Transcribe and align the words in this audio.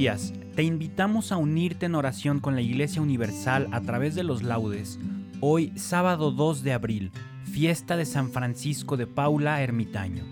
Días. 0.00 0.32
Te 0.54 0.62
invitamos 0.62 1.30
a 1.30 1.36
unirte 1.36 1.84
en 1.84 1.94
oración 1.94 2.40
con 2.40 2.54
la 2.54 2.62
Iglesia 2.62 3.02
Universal 3.02 3.68
a 3.70 3.82
través 3.82 4.14
de 4.14 4.22
los 4.22 4.42
laudes. 4.42 4.98
Hoy, 5.40 5.74
sábado 5.76 6.30
2 6.30 6.62
de 6.62 6.72
abril, 6.72 7.12
fiesta 7.44 7.98
de 7.98 8.06
San 8.06 8.30
Francisco 8.30 8.96
de 8.96 9.06
Paula 9.06 9.60
Ermitaño. 9.60 10.24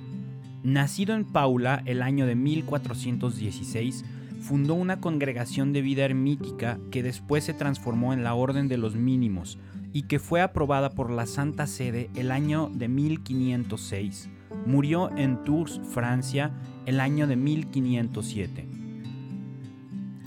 Nacido 0.62 1.14
en 1.14 1.26
Paula 1.26 1.82
el 1.84 2.00
año 2.00 2.24
de 2.24 2.34
1416, 2.34 4.06
fundó 4.40 4.72
una 4.72 5.02
congregación 5.02 5.74
de 5.74 5.82
vida 5.82 6.06
ermítica 6.06 6.78
que 6.90 7.02
después 7.02 7.44
se 7.44 7.52
transformó 7.52 8.14
en 8.14 8.24
la 8.24 8.32
Orden 8.32 8.68
de 8.68 8.78
los 8.78 8.96
Mínimos 8.96 9.58
y 9.92 10.04
que 10.04 10.18
fue 10.18 10.40
aprobada 10.40 10.92
por 10.92 11.10
la 11.10 11.26
Santa 11.26 11.66
Sede 11.66 12.08
el 12.14 12.30
año 12.30 12.70
de 12.72 12.88
1506. 12.88 14.30
Murió 14.64 15.14
en 15.18 15.44
Tours, 15.44 15.78
Francia, 15.92 16.52
el 16.86 17.00
año 17.00 17.26
de 17.26 17.36
1507. 17.36 18.77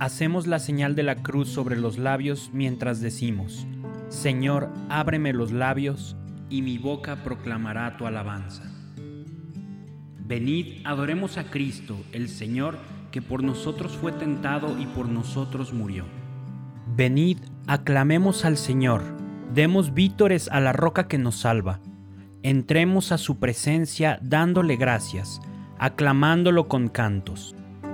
Hacemos 0.01 0.47
la 0.47 0.57
señal 0.57 0.95
de 0.95 1.03
la 1.03 1.17
cruz 1.17 1.49
sobre 1.49 1.77
los 1.77 1.99
labios 1.99 2.49
mientras 2.53 3.01
decimos, 3.01 3.67
Señor, 4.09 4.67
ábreme 4.89 5.31
los 5.31 5.51
labios, 5.51 6.15
y 6.49 6.63
mi 6.63 6.79
boca 6.79 7.17
proclamará 7.23 7.97
tu 7.97 8.07
alabanza. 8.07 8.63
Venid, 10.17 10.81
adoremos 10.85 11.37
a 11.37 11.51
Cristo, 11.51 11.95
el 12.13 12.29
Señor, 12.29 12.79
que 13.11 13.21
por 13.21 13.43
nosotros 13.43 13.91
fue 13.91 14.11
tentado 14.11 14.75
y 14.81 14.87
por 14.87 15.07
nosotros 15.07 15.71
murió. 15.71 16.05
Venid, 16.95 17.37
aclamemos 17.67 18.43
al 18.43 18.57
Señor, 18.57 19.03
demos 19.53 19.93
vítores 19.93 20.49
a 20.51 20.59
la 20.61 20.73
roca 20.73 21.07
que 21.07 21.19
nos 21.19 21.35
salva. 21.35 21.79
Entremos 22.41 23.11
a 23.11 23.19
su 23.19 23.37
presencia 23.37 24.17
dándole 24.23 24.77
gracias, 24.77 25.39
aclamándolo 25.77 26.67
con 26.67 26.87
cantos. 26.89 27.55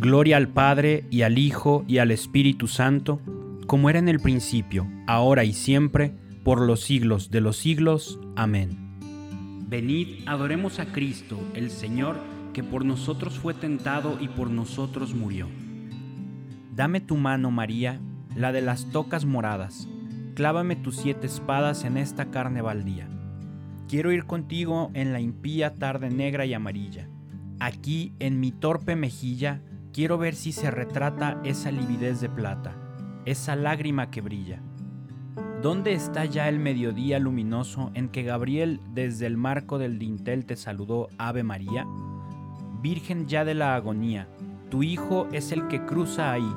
Gloria 0.00 0.36
al 0.36 0.46
Padre 0.46 1.06
y 1.10 1.22
al 1.22 1.38
Hijo 1.38 1.84
y 1.88 1.98
al 1.98 2.12
Espíritu 2.12 2.68
Santo, 2.68 3.20
como 3.66 3.90
era 3.90 3.98
en 3.98 4.08
el 4.08 4.20
principio, 4.20 4.86
ahora 5.08 5.42
y 5.42 5.52
siempre, 5.52 6.14
por 6.44 6.60
los 6.60 6.84
siglos 6.84 7.32
de 7.32 7.40
los 7.40 7.56
siglos. 7.56 8.20
Amén. 8.36 8.78
Venid, 9.66 10.20
adoremos 10.26 10.78
a 10.78 10.92
Cristo, 10.92 11.36
el 11.54 11.70
Señor, 11.70 12.16
que 12.52 12.62
por 12.62 12.84
nosotros 12.84 13.40
fue 13.40 13.54
tentado 13.54 14.18
y 14.20 14.28
por 14.28 14.50
nosotros 14.50 15.16
murió. 15.16 15.48
Dame 16.76 17.00
tu 17.00 17.16
mano, 17.16 17.50
María, 17.50 18.00
la 18.36 18.52
de 18.52 18.62
las 18.62 18.92
tocas 18.92 19.24
moradas. 19.24 19.88
Clávame 20.36 20.76
tus 20.76 20.94
siete 20.94 21.26
espadas 21.26 21.84
en 21.84 21.96
esta 21.96 22.30
carne 22.30 22.62
baldía. 22.62 23.08
Quiero 23.88 24.12
ir 24.12 24.26
contigo 24.26 24.92
en 24.94 25.12
la 25.12 25.18
impía 25.18 25.74
tarde 25.74 26.08
negra 26.08 26.46
y 26.46 26.54
amarilla. 26.54 27.08
Aquí, 27.58 28.12
en 28.20 28.38
mi 28.38 28.52
torpe 28.52 28.94
mejilla, 28.94 29.60
Quiero 29.98 30.16
ver 30.16 30.36
si 30.36 30.52
se 30.52 30.70
retrata 30.70 31.40
esa 31.42 31.72
lividez 31.72 32.20
de 32.20 32.28
plata, 32.28 32.72
esa 33.24 33.56
lágrima 33.56 34.12
que 34.12 34.20
brilla. 34.20 34.62
¿Dónde 35.60 35.92
está 35.92 36.24
ya 36.24 36.48
el 36.48 36.60
mediodía 36.60 37.18
luminoso 37.18 37.90
en 37.94 38.08
que 38.08 38.22
Gabriel 38.22 38.80
desde 38.94 39.26
el 39.26 39.36
marco 39.36 39.76
del 39.76 39.98
dintel 39.98 40.46
te 40.46 40.54
saludó 40.54 41.08
Ave 41.18 41.42
María? 41.42 41.84
Virgen 42.80 43.26
ya 43.26 43.44
de 43.44 43.54
la 43.54 43.74
agonía, 43.74 44.28
tu 44.70 44.84
Hijo 44.84 45.26
es 45.32 45.50
el 45.50 45.66
que 45.66 45.84
cruza 45.84 46.30
ahí. 46.30 46.54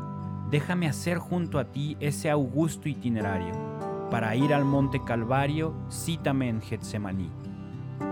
Déjame 0.52 0.88
hacer 0.88 1.18
junto 1.18 1.58
a 1.58 1.72
ti 1.72 1.98
ese 2.00 2.30
augusto 2.30 2.90
itinerario. 2.90 3.56
Para 4.12 4.36
ir 4.36 4.54
al 4.54 4.66
monte 4.66 5.02
Calvario, 5.04 5.74
cítame 5.90 6.48
en 6.48 6.62
Getsemaní. 6.62 7.32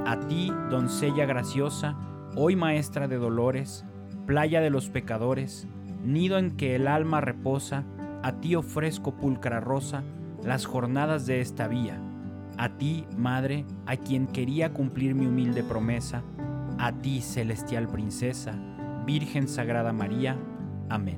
A 0.07 0.19
ti, 0.21 0.51
doncella 0.71 1.27
graciosa, 1.27 1.95
hoy 2.35 2.55
maestra 2.55 3.07
de 3.07 3.17
dolores, 3.17 3.85
playa 4.29 4.61
de 4.61 4.69
los 4.69 4.89
pecadores, 4.89 5.67
nido 6.03 6.37
en 6.37 6.55
que 6.55 6.75
el 6.75 6.87
alma 6.87 7.19
reposa, 7.19 7.83
a 8.21 8.33
ti 8.33 8.53
ofrezco 8.53 9.15
pulcra 9.15 9.59
rosa, 9.59 10.03
las 10.43 10.67
jornadas 10.67 11.25
de 11.25 11.41
esta 11.41 11.67
vía. 11.67 11.99
A 12.55 12.77
ti, 12.77 13.05
Madre, 13.17 13.65
a 13.87 13.97
quien 13.97 14.27
quería 14.27 14.71
cumplir 14.71 15.15
mi 15.15 15.25
humilde 15.25 15.63
promesa, 15.63 16.21
a 16.77 16.91
ti, 16.91 17.21
celestial 17.21 17.87
princesa, 17.87 18.53
Virgen 19.03 19.47
Sagrada 19.47 19.93
María. 19.93 20.37
Amén. 20.89 21.17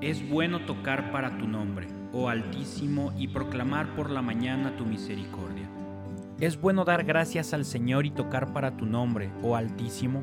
Es 0.00 0.30
bueno 0.30 0.66
tocar 0.66 1.10
para 1.10 1.36
tu 1.36 1.48
nombre, 1.48 1.88
oh 2.12 2.28
Altísimo, 2.28 3.12
y 3.18 3.26
proclamar 3.26 3.88
por 3.96 4.10
la 4.10 4.22
mañana 4.22 4.76
tu 4.76 4.86
misericordia. 4.86 5.68
Es 6.38 6.60
bueno 6.60 6.84
dar 6.84 7.02
gracias 7.02 7.52
al 7.52 7.64
Señor 7.64 8.06
y 8.06 8.12
tocar 8.12 8.52
para 8.52 8.76
tu 8.76 8.86
nombre, 8.86 9.32
oh 9.42 9.56
Altísimo, 9.56 10.22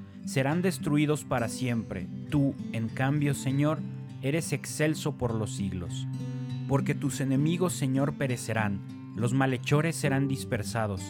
serán 0.25 0.61
destruidos 0.61 1.23
para 1.23 1.47
siempre. 1.49 2.07
Tú, 2.29 2.55
en 2.73 2.87
cambio, 2.89 3.33
Señor, 3.33 3.79
eres 4.21 4.53
excelso 4.53 5.17
por 5.17 5.33
los 5.33 5.55
siglos. 5.55 6.07
Porque 6.67 6.95
tus 6.95 7.21
enemigos, 7.21 7.73
Señor, 7.73 8.13
perecerán, 8.13 8.79
los 9.15 9.33
malhechores 9.33 9.95
serán 9.95 10.27
dispersados, 10.27 11.01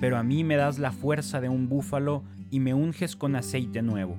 pero 0.00 0.16
a 0.16 0.22
mí 0.22 0.42
me 0.42 0.56
das 0.56 0.78
la 0.78 0.90
fuerza 0.90 1.40
de 1.40 1.48
un 1.48 1.68
búfalo 1.68 2.22
y 2.50 2.60
me 2.60 2.74
unges 2.74 3.14
con 3.14 3.36
aceite 3.36 3.82
nuevo. 3.82 4.16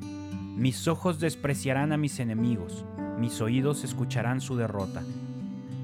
Mis 0.55 0.87
ojos 0.87 1.19
despreciarán 1.19 1.93
a 1.93 1.97
mis 1.97 2.19
enemigos, 2.19 2.85
mis 3.19 3.41
oídos 3.41 3.83
escucharán 3.83 4.39
su 4.39 4.55
derrota. 4.55 5.01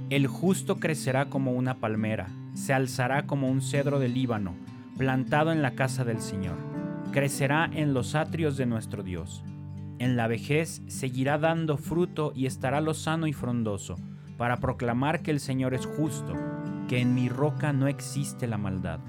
El 0.10 0.28
justo 0.28 0.80
crecerá 0.80 1.30
como 1.30 1.54
una 1.54 1.76
palmera, 1.76 2.30
se 2.54 2.74
alzará 2.74 3.26
como 3.26 3.50
un 3.50 3.62
cedro 3.62 4.00
del 4.00 4.14
Líbano, 4.14 4.56
plantado 4.98 5.52
en 5.52 5.62
la 5.62 5.72
casa 5.72 6.04
del 6.04 6.22
Señor. 6.22 6.69
Crecerá 7.12 7.70
en 7.74 7.96
los 7.96 8.14
atrios 8.14 8.56
de 8.56 8.68
nuestro 8.68 9.02
Dios. 9.02 9.44
En 9.98 10.16
la 10.16 10.28
vejez 10.28 10.84
seguirá 10.88 11.40
dando 11.40 11.78
fruto 11.78 12.32
y 12.36 12.46
estará 12.46 12.82
lozano 12.82 13.26
y 13.26 13.34
frondoso, 13.34 13.96
para 14.38 14.58
proclamar 14.58 15.22
que 15.22 15.32
el 15.32 15.40
Señor 15.40 15.74
es 15.74 15.86
justo, 15.86 16.34
que 16.88 17.00
en 17.00 17.16
mi 17.16 17.28
roca 17.28 17.74
no 17.74 17.88
existe 17.88 18.48
la 18.48 18.58
maldad. 18.58 19.00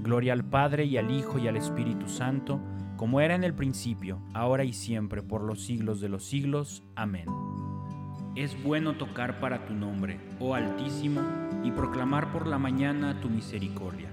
Gloria 0.00 0.32
al 0.32 0.44
Padre 0.44 0.86
y 0.86 0.96
al 0.96 1.10
Hijo 1.10 1.38
y 1.38 1.46
al 1.46 1.56
Espíritu 1.56 2.08
Santo, 2.08 2.58
como 2.96 3.20
era 3.20 3.34
en 3.34 3.44
el 3.44 3.54
principio, 3.54 4.20
ahora 4.32 4.64
y 4.64 4.72
siempre, 4.72 5.22
por 5.22 5.42
los 5.42 5.60
siglos 5.60 6.00
de 6.00 6.08
los 6.08 6.24
siglos. 6.24 6.82
Amén. 6.96 7.26
Es 8.34 8.60
bueno 8.62 8.94
tocar 8.94 9.40
para 9.40 9.66
tu 9.66 9.74
nombre, 9.74 10.18
oh 10.40 10.54
Altísimo, 10.54 11.20
y 11.62 11.70
proclamar 11.70 12.32
por 12.32 12.46
la 12.46 12.58
mañana 12.58 13.20
tu 13.20 13.28
misericordia. 13.28 14.11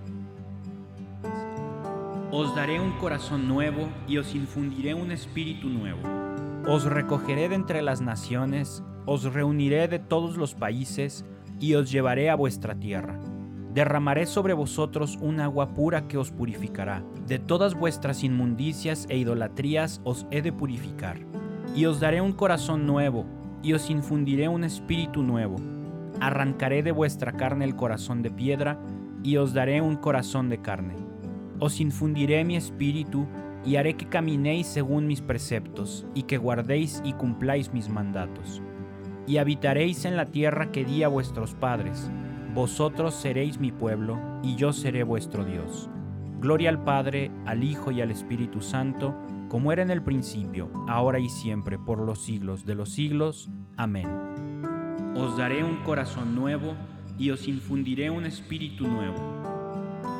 Os 2.32 2.56
daré 2.56 2.80
un 2.80 2.92
corazón 3.00 3.48
nuevo 3.48 3.90
y 4.08 4.20
os 4.20 4.36
infundiré 4.36 4.94
un 4.94 5.12
espíritu 5.12 5.68
nuevo. 5.68 6.00
Os 6.68 6.86
recogeré 6.86 7.50
de 7.50 7.56
entre 7.56 7.82
las 7.82 8.02
naciones, 8.02 8.84
os 9.08 9.34
reuniré 9.34 9.88
de 9.88 9.98
todos 9.98 10.38
los 10.38 10.54
países 10.54 11.26
y 11.60 11.74
os 11.74 11.92
llevaré 11.92 12.30
a 12.30 12.36
vuestra 12.36 12.76
tierra. 12.76 13.20
Derramaré 13.74 14.28
sobre 14.28 14.54
vosotros 14.54 15.18
un 15.20 15.40
agua 15.40 15.74
pura 15.74 16.08
que 16.08 16.20
os 16.20 16.30
purificará. 16.30 17.04
De 17.26 17.40
todas 17.40 17.74
vuestras 17.74 18.24
inmundicias 18.24 19.08
e 19.10 19.18
idolatrías 19.18 20.00
os 20.04 20.28
he 20.30 20.44
de 20.44 20.54
purificar. 20.54 21.18
Y 21.76 21.86
os 21.86 22.00
daré 22.00 22.22
un 22.22 22.34
corazón 22.34 22.86
nuevo, 22.86 23.26
y 23.64 23.74
os 23.74 23.90
infundiré 23.90 24.48
un 24.48 24.64
espíritu 24.64 25.24
nuevo. 25.24 25.56
Arrancaré 26.20 26.84
de 26.84 26.92
vuestra 26.92 27.32
carne 27.32 27.66
el 27.66 27.76
corazón 27.76 28.22
de 28.22 28.30
piedra, 28.30 28.80
y 29.24 29.38
os 29.38 29.54
daré 29.54 29.82
un 29.82 29.96
corazón 29.96 30.48
de 30.50 30.62
carne. 30.62 31.09
Os 31.60 31.80
infundiré 31.82 32.44
mi 32.44 32.56
espíritu, 32.56 33.28
y 33.66 33.76
haré 33.76 33.96
que 33.96 34.08
caminéis 34.08 34.68
según 34.68 35.06
mis 35.08 35.22
preceptos, 35.22 36.06
y 36.14 36.24
que 36.24 36.38
guardéis 36.38 37.02
y 37.04 37.14
cumpláis 37.14 37.74
mis 37.74 37.90
mandatos. 37.90 38.62
Y 39.28 39.38
habitaréis 39.38 40.06
en 40.06 40.16
la 40.16 40.26
tierra 40.26 40.72
que 40.72 40.86
di 40.86 41.04
a 41.04 41.10
vuestros 41.10 41.54
padres. 41.54 42.10
Vosotros 42.56 43.14
seréis 43.14 43.60
mi 43.60 43.72
pueblo, 43.72 44.18
y 44.42 44.56
yo 44.56 44.74
seré 44.74 45.04
vuestro 45.04 45.44
Dios. 45.44 45.90
Gloria 46.40 46.70
al 46.70 46.84
Padre, 46.84 47.32
al 47.46 47.64
Hijo 47.64 47.92
y 47.92 48.02
al 48.02 48.12
Espíritu 48.12 48.62
Santo, 48.62 49.14
como 49.50 49.74
era 49.74 49.82
en 49.82 49.92
el 49.92 50.02
principio, 50.02 50.72
ahora 50.88 51.20
y 51.20 51.28
siempre, 51.28 51.78
por 51.78 52.00
los 52.00 52.24
siglos 52.24 52.66
de 52.66 52.76
los 52.76 52.90
siglos. 52.90 53.50
Amén. 53.76 54.08
Os 55.16 55.38
daré 55.38 55.64
un 55.64 55.84
corazón 55.84 56.34
nuevo, 56.36 56.76
y 57.18 57.32
os 57.32 57.48
infundiré 57.48 58.10
un 58.10 58.26
espíritu 58.26 58.88
nuevo. 58.88 59.49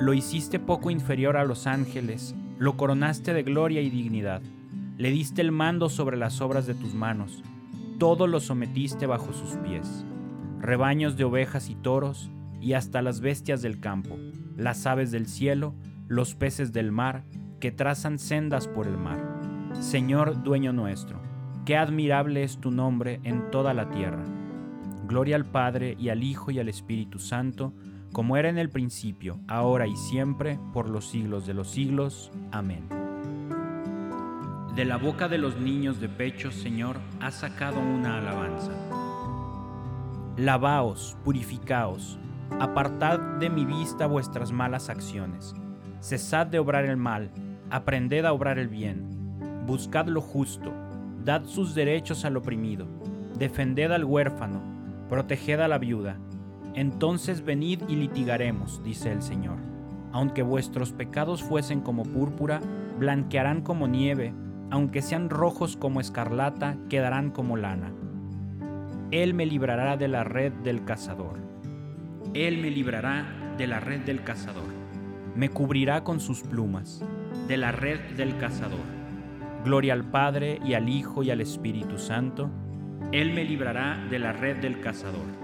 Lo 0.00 0.12
hiciste 0.12 0.58
poco 0.58 0.90
inferior 0.90 1.36
a 1.36 1.44
los 1.44 1.66
ángeles, 1.68 2.34
lo 2.58 2.76
coronaste 2.76 3.32
de 3.32 3.44
gloria 3.44 3.80
y 3.80 3.90
dignidad, 3.90 4.42
le 4.98 5.10
diste 5.10 5.40
el 5.40 5.52
mando 5.52 5.88
sobre 5.88 6.16
las 6.16 6.40
obras 6.40 6.66
de 6.66 6.74
tus 6.74 6.94
manos, 6.94 7.42
todo 7.98 8.26
lo 8.26 8.40
sometiste 8.40 9.06
bajo 9.06 9.32
sus 9.32 9.56
pies, 9.58 10.04
rebaños 10.60 11.16
de 11.16 11.24
ovejas 11.24 11.70
y 11.70 11.76
toros, 11.76 12.30
y 12.60 12.72
hasta 12.72 13.02
las 13.02 13.20
bestias 13.20 13.62
del 13.62 13.78
campo, 13.78 14.16
las 14.56 14.84
aves 14.86 15.12
del 15.12 15.26
cielo, 15.26 15.74
los 16.08 16.34
peces 16.34 16.72
del 16.72 16.90
mar, 16.90 17.24
que 17.60 17.70
trazan 17.70 18.18
sendas 18.18 18.66
por 18.66 18.88
el 18.88 18.96
mar. 18.96 19.20
Señor 19.80 20.42
dueño 20.42 20.72
nuestro, 20.72 21.20
qué 21.64 21.76
admirable 21.76 22.42
es 22.42 22.58
tu 22.58 22.70
nombre 22.70 23.20
en 23.22 23.50
toda 23.50 23.74
la 23.74 23.90
tierra. 23.90 24.24
Gloria 25.06 25.36
al 25.36 25.44
Padre 25.44 25.96
y 25.98 26.08
al 26.08 26.22
Hijo 26.24 26.50
y 26.50 26.58
al 26.58 26.68
Espíritu 26.68 27.18
Santo, 27.18 27.72
como 28.14 28.36
era 28.36 28.48
en 28.48 28.58
el 28.58 28.70
principio, 28.70 29.40
ahora 29.48 29.88
y 29.88 29.96
siempre, 29.96 30.58
por 30.72 30.88
los 30.88 31.10
siglos 31.10 31.46
de 31.46 31.52
los 31.52 31.68
siglos. 31.68 32.30
Amén. 32.52 32.88
De 34.76 34.84
la 34.84 34.98
boca 34.98 35.26
de 35.26 35.36
los 35.36 35.56
niños 35.56 36.00
de 36.00 36.08
pecho, 36.08 36.52
Señor, 36.52 37.00
has 37.20 37.34
sacado 37.34 37.80
una 37.80 38.18
alabanza. 38.18 38.70
Lavaos, 40.36 41.16
purificaos, 41.24 42.18
apartad 42.60 43.18
de 43.40 43.50
mi 43.50 43.64
vista 43.64 44.06
vuestras 44.06 44.52
malas 44.52 44.90
acciones, 44.90 45.52
cesad 46.00 46.46
de 46.46 46.60
obrar 46.60 46.84
el 46.84 46.96
mal, 46.96 47.32
aprended 47.68 48.24
a 48.26 48.32
obrar 48.32 48.60
el 48.60 48.68
bien, 48.68 49.08
buscad 49.66 50.06
lo 50.06 50.20
justo, 50.20 50.72
dad 51.24 51.46
sus 51.46 51.74
derechos 51.74 52.24
al 52.24 52.36
oprimido, 52.36 52.86
defended 53.36 53.90
al 53.90 54.04
huérfano, 54.04 54.62
proteged 55.08 55.58
a 55.58 55.66
la 55.66 55.78
viuda, 55.78 56.16
entonces 56.74 57.44
venid 57.44 57.82
y 57.88 57.94
litigaremos, 57.94 58.82
dice 58.82 59.12
el 59.12 59.22
Señor. 59.22 59.58
Aunque 60.12 60.42
vuestros 60.42 60.92
pecados 60.92 61.42
fuesen 61.42 61.80
como 61.80 62.02
púrpura, 62.02 62.60
blanquearán 62.98 63.62
como 63.62 63.86
nieve, 63.86 64.34
aunque 64.70 65.02
sean 65.02 65.30
rojos 65.30 65.76
como 65.76 66.00
escarlata, 66.00 66.76
quedarán 66.88 67.30
como 67.30 67.56
lana. 67.56 67.92
Él 69.10 69.34
me 69.34 69.46
librará 69.46 69.96
de 69.96 70.08
la 70.08 70.24
red 70.24 70.52
del 70.52 70.84
cazador. 70.84 71.38
Él 72.32 72.58
me 72.58 72.70
librará 72.70 73.54
de 73.56 73.68
la 73.68 73.78
red 73.78 74.00
del 74.00 74.24
cazador. 74.24 74.72
Me 75.36 75.48
cubrirá 75.48 76.02
con 76.02 76.18
sus 76.20 76.42
plumas, 76.42 77.04
de 77.46 77.56
la 77.56 77.70
red 77.70 78.00
del 78.16 78.36
cazador. 78.38 78.94
Gloria 79.64 79.92
al 79.92 80.04
Padre 80.04 80.60
y 80.64 80.74
al 80.74 80.88
Hijo 80.88 81.22
y 81.22 81.30
al 81.30 81.40
Espíritu 81.40 81.98
Santo. 81.98 82.50
Él 83.12 83.32
me 83.32 83.44
librará 83.44 84.04
de 84.10 84.18
la 84.18 84.32
red 84.32 84.56
del 84.58 84.80
cazador 84.80 85.43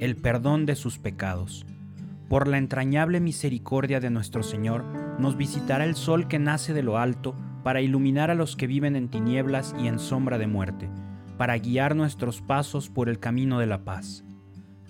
el 0.00 0.16
perdón 0.16 0.66
de 0.66 0.76
sus 0.76 0.98
pecados. 0.98 1.66
Por 2.28 2.46
la 2.46 2.58
entrañable 2.58 3.20
misericordia 3.20 4.00
de 4.00 4.10
nuestro 4.10 4.42
Señor, 4.42 4.84
nos 5.18 5.36
visitará 5.36 5.84
el 5.84 5.94
sol 5.94 6.28
que 6.28 6.38
nace 6.38 6.72
de 6.72 6.82
lo 6.82 6.98
alto, 6.98 7.34
para 7.62 7.80
iluminar 7.80 8.30
a 8.30 8.34
los 8.34 8.56
que 8.56 8.66
viven 8.66 8.96
en 8.96 9.08
tinieblas 9.08 9.74
y 9.78 9.88
en 9.88 9.98
sombra 9.98 10.38
de 10.38 10.46
muerte, 10.46 10.88
para 11.36 11.58
guiar 11.58 11.96
nuestros 11.96 12.40
pasos 12.40 12.88
por 12.88 13.08
el 13.08 13.18
camino 13.18 13.58
de 13.58 13.66
la 13.66 13.84
paz. 13.84 14.24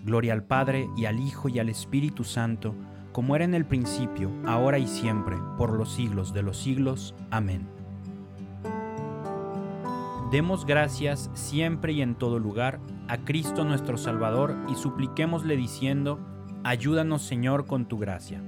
Gloria 0.04 0.32
al 0.32 0.44
Padre 0.44 0.88
y 0.96 1.06
al 1.06 1.18
Hijo 1.18 1.48
y 1.48 1.58
al 1.58 1.68
Espíritu 1.68 2.24
Santo, 2.24 2.74
como 3.12 3.34
era 3.34 3.44
en 3.44 3.54
el 3.54 3.64
principio, 3.64 4.30
ahora 4.46 4.78
y 4.78 4.86
siempre, 4.86 5.36
por 5.56 5.72
los 5.72 5.92
siglos 5.92 6.32
de 6.32 6.42
los 6.42 6.58
siglos. 6.58 7.14
Amén. 7.30 7.66
Demos 10.30 10.66
gracias 10.66 11.30
siempre 11.34 11.94
y 11.94 12.02
en 12.02 12.14
todo 12.14 12.38
lugar 12.38 12.80
a 13.08 13.18
Cristo 13.18 13.64
nuestro 13.64 13.96
Salvador 13.96 14.56
y 14.68 14.74
supliquémosle 14.74 15.56
diciendo, 15.56 16.20
Ayúdanos 16.64 17.22
Señor 17.22 17.66
con 17.66 17.86
tu 17.86 17.98
gracia. 17.98 18.42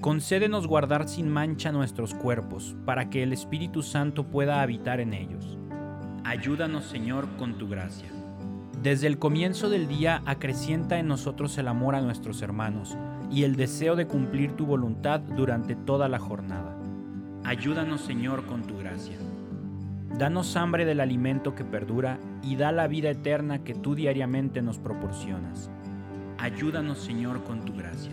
Concédenos 0.00 0.66
guardar 0.66 1.08
sin 1.08 1.30
mancha 1.30 1.72
nuestros 1.72 2.12
cuerpos, 2.12 2.76
para 2.84 3.08
que 3.08 3.22
el 3.22 3.32
Espíritu 3.32 3.82
Santo 3.82 4.24
pueda 4.24 4.60
habitar 4.60 5.00
en 5.00 5.14
ellos. 5.14 5.58
Ayúdanos 6.24 6.84
Señor 6.84 7.26
con 7.38 7.56
tu 7.56 7.68
gracia. 7.68 8.10
Desde 8.82 9.06
el 9.06 9.18
comienzo 9.18 9.70
del 9.70 9.88
día 9.88 10.22
acrecienta 10.26 10.98
en 10.98 11.08
nosotros 11.08 11.56
el 11.56 11.68
amor 11.68 11.94
a 11.94 12.02
nuestros 12.02 12.42
hermanos 12.42 12.98
y 13.30 13.44
el 13.44 13.56
deseo 13.56 13.96
de 13.96 14.06
cumplir 14.06 14.52
tu 14.52 14.66
voluntad 14.66 15.20
durante 15.20 15.74
toda 15.74 16.08
la 16.08 16.18
jornada. 16.18 16.76
Ayúdanos 17.44 18.02
Señor 18.02 18.44
con 18.44 18.62
tu 18.62 18.76
gracia. 18.76 19.16
Danos 20.18 20.54
hambre 20.54 20.84
del 20.84 21.00
alimento 21.00 21.56
que 21.56 21.64
perdura 21.64 22.20
y 22.40 22.54
da 22.54 22.70
la 22.70 22.86
vida 22.86 23.10
eterna 23.10 23.64
que 23.64 23.74
tú 23.74 23.96
diariamente 23.96 24.62
nos 24.62 24.78
proporcionas. 24.78 25.72
Ayúdanos 26.38 26.98
Señor 26.98 27.42
con 27.42 27.64
tu 27.64 27.74
gracia. 27.74 28.12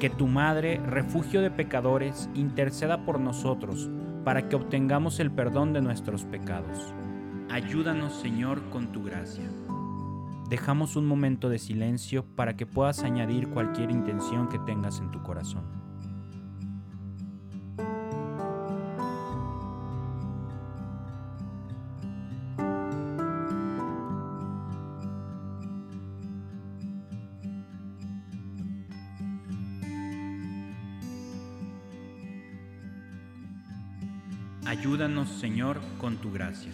Que 0.00 0.08
tu 0.08 0.26
Madre, 0.26 0.80
refugio 0.86 1.42
de 1.42 1.50
pecadores, 1.50 2.30
interceda 2.34 3.04
por 3.04 3.20
nosotros 3.20 3.90
para 4.24 4.48
que 4.48 4.56
obtengamos 4.56 5.20
el 5.20 5.30
perdón 5.30 5.74
de 5.74 5.82
nuestros 5.82 6.24
pecados. 6.24 6.94
Ayúdanos 7.50 8.14
Señor 8.14 8.70
con 8.70 8.90
tu 8.90 9.04
gracia. 9.04 9.44
Dejamos 10.48 10.96
un 10.96 11.04
momento 11.04 11.50
de 11.50 11.58
silencio 11.58 12.24
para 12.24 12.56
que 12.56 12.64
puedas 12.64 13.02
añadir 13.02 13.48
cualquier 13.48 13.90
intención 13.90 14.48
que 14.48 14.58
tengas 14.60 14.98
en 14.98 15.10
tu 15.10 15.22
corazón. 15.22 15.81
Ayúdanos, 34.64 35.28
Señor, 35.28 35.80
con 35.98 36.16
tu 36.16 36.32
gracia 36.32 36.72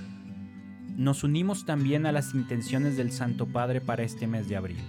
nos 0.98 1.22
unimos 1.22 1.64
también 1.64 2.06
a 2.06 2.12
las 2.12 2.34
intenciones 2.34 2.96
del 2.96 3.12
Santo 3.12 3.46
Padre 3.46 3.80
para 3.80 4.02
este 4.02 4.26
mes 4.26 4.48
de 4.48 4.56
abril. 4.56 4.80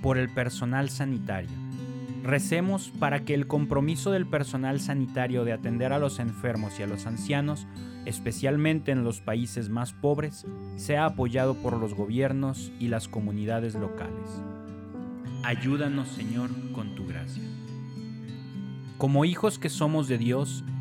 Por 0.00 0.16
el 0.16 0.30
personal 0.30 0.88
sanitario. 0.88 1.50
Recemos 2.22 2.90
para 2.98 3.26
que 3.26 3.34
el 3.34 3.46
compromiso 3.46 4.10
del 4.10 4.26
personal 4.26 4.80
sanitario 4.80 5.44
de 5.44 5.52
atender 5.52 5.92
a 5.92 5.98
los 5.98 6.18
enfermos 6.18 6.80
y 6.80 6.82
a 6.82 6.86
los 6.86 7.04
ancianos, 7.04 7.66
especialmente 8.06 8.90
en 8.90 9.04
los 9.04 9.20
países 9.20 9.68
más 9.68 9.92
pobres, 9.92 10.46
sea 10.76 11.04
apoyado 11.04 11.54
por 11.56 11.76
los 11.76 11.92
gobiernos 11.92 12.72
y 12.80 12.88
las 12.88 13.06
comunidades 13.06 13.74
locales. 13.74 14.42
Ayúdanos, 15.44 16.08
Señor, 16.08 16.48
con 16.72 16.94
tu 16.94 17.06
gracia. 17.06 17.44
Como 18.96 19.26
hijos 19.26 19.58
que 19.58 19.68
somos 19.68 20.08
de 20.08 20.16
Dios, 20.16 20.64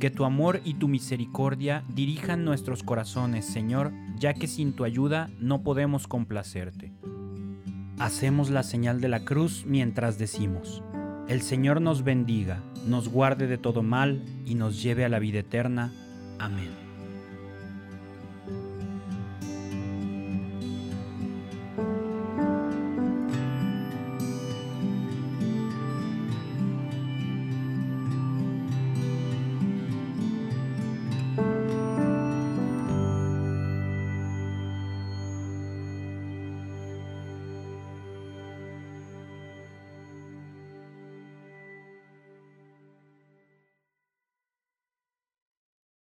Que 0.00 0.10
tu 0.10 0.24
amor 0.24 0.60
y 0.64 0.74
tu 0.74 0.88
misericordia 0.88 1.84
dirijan 1.88 2.44
nuestros 2.44 2.82
corazones, 2.82 3.46
Señor, 3.46 3.92
ya 4.18 4.34
que 4.34 4.46
sin 4.46 4.74
tu 4.74 4.84
ayuda 4.84 5.30
no 5.40 5.62
podemos 5.62 6.06
complacerte. 6.06 6.92
Hacemos 7.98 8.50
la 8.50 8.62
señal 8.62 9.00
de 9.00 9.08
la 9.08 9.24
cruz 9.24 9.64
mientras 9.66 10.18
decimos, 10.18 10.82
el 11.28 11.40
Señor 11.40 11.80
nos 11.80 12.04
bendiga, 12.04 12.62
nos 12.86 13.08
guarde 13.08 13.46
de 13.46 13.58
todo 13.58 13.82
mal 13.82 14.22
y 14.44 14.54
nos 14.54 14.82
lleve 14.82 15.04
a 15.04 15.08
la 15.08 15.18
vida 15.18 15.40
eterna. 15.40 15.92
Amén. 16.38 16.85